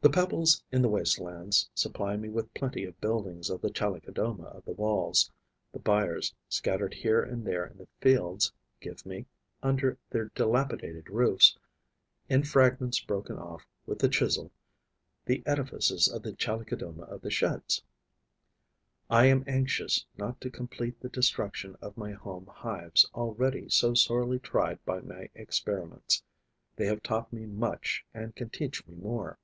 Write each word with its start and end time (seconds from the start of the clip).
The 0.00 0.10
pebbles 0.10 0.62
in 0.70 0.80
the 0.80 0.88
waste 0.88 1.18
lands 1.18 1.68
supply 1.74 2.16
me 2.16 2.28
with 2.28 2.54
plenty 2.54 2.84
of 2.84 3.00
buildings 3.00 3.50
of 3.50 3.60
the 3.60 3.68
Chalicodoma 3.68 4.44
of 4.44 4.64
the 4.64 4.70
Walls; 4.70 5.32
the 5.72 5.80
byres 5.80 6.32
scattered 6.48 6.94
here 6.94 7.20
and 7.20 7.44
there 7.44 7.66
in 7.66 7.78
the 7.78 7.88
fields 8.00 8.52
give 8.80 9.04
me, 9.04 9.26
under 9.60 9.98
their 10.10 10.26
dilapidated 10.36 11.10
roofs, 11.10 11.58
in 12.28 12.44
fragments 12.44 13.00
broken 13.00 13.38
off 13.40 13.66
with 13.86 13.98
the 13.98 14.08
chisel, 14.08 14.52
the 15.24 15.42
edifices 15.44 16.06
of 16.06 16.22
the 16.22 16.30
Chalicodoma 16.32 17.02
of 17.02 17.20
the 17.22 17.30
Sheds. 17.32 17.82
I 19.10 19.24
am 19.26 19.42
anxious 19.48 20.06
not 20.16 20.40
to 20.42 20.48
complete 20.48 21.00
the 21.00 21.08
destruction 21.08 21.74
of 21.82 21.96
my 21.96 22.12
home 22.12 22.46
hives, 22.46 23.10
already 23.16 23.68
so 23.68 23.94
sorely 23.94 24.38
tried 24.38 24.78
by 24.84 25.00
my 25.00 25.28
experiments; 25.34 26.22
they 26.76 26.86
have 26.86 27.02
taught 27.02 27.32
me 27.32 27.46
much 27.46 28.04
and 28.14 28.36
can 28.36 28.48
teach 28.50 28.86
me 28.86 28.94
more. 28.94 29.38